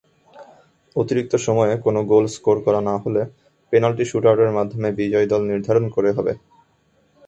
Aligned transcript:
অতিরিক্ত 0.95 1.33
সময়ে 1.45 1.73
কোন 1.77 1.95
গোল 2.11 2.25
স্কোর 2.35 2.57
করা 2.65 2.81
না 2.81 2.95
হলে, 3.03 3.21
পেনাল্টি 3.73 4.03
শুট-আউটের 4.05 4.51
মাধ্যমে 4.57 4.89
বিজয়ী 4.99 5.27
দল 5.29 5.41
নির্ধারণ 5.51 5.85
করে 5.95 6.09
হবে। 6.17 6.33